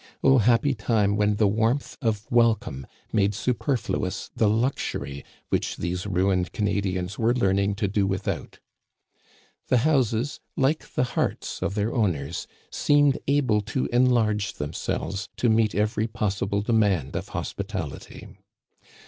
Oh, 0.23 0.39
happy 0.39 0.73
time 0.73 1.15
when 1.15 1.35
the 1.35 1.45
warmth 1.47 1.95
of 2.01 2.25
wel 2.31 2.55
come 2.55 2.87
made 3.13 3.35
superfluous 3.35 4.31
the 4.35 4.49
luxury 4.49 5.23
which 5.49 5.77
these 5.77 6.07
ruined 6.07 6.51
Canadians 6.53 7.19
were 7.19 7.35
learning 7.35 7.75
to 7.75 7.87
do 7.87 8.07
without! 8.07 8.57
The 9.67 9.77
houses, 9.85 10.39
like 10.57 10.95
the 10.95 11.03
hearts 11.03 11.61
of 11.61 11.75
their 11.75 11.93
owners, 11.93 12.47
seemed 12.71 13.19
able 13.27 13.61
to 13.61 13.85
enlarge 13.93 14.53
themselves 14.53 15.29
to 15.35 15.47
naeet 15.49 15.75
every 15.75 16.07
possible 16.07 16.61
demand 16.63 17.15
of 17.15 17.27
hospital 17.29 17.93
ity 17.93 18.27